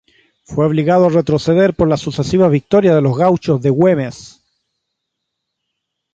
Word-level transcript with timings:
Fue 0.45 0.65
obligado 0.65 1.05
a 1.05 1.09
retroceder 1.09 1.75
por 1.75 1.87
las 1.87 2.01
sucesivas 2.01 2.49
victorias 2.49 2.95
de 2.95 3.03
los 3.03 3.15
gauchos 3.15 3.61
de 3.61 3.69
Güemes. 3.69 4.41